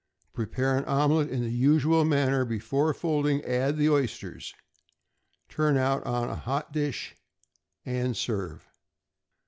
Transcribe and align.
Prepare 0.33 0.77
an 0.79 0.85
omelet 0.85 1.29
in 1.29 1.43
the 1.43 1.51
usual 1.51 2.03
manner; 2.03 2.43
before 2.43 2.91
folding, 2.91 3.45
add 3.45 3.77
the 3.77 3.87
oysters; 3.91 4.51
turn 5.47 5.77
out 5.77 6.03
on 6.07 6.27
a 6.27 6.35
hot 6.35 6.73
dish, 6.73 7.13
and 7.85 8.17
serve. 8.17 8.67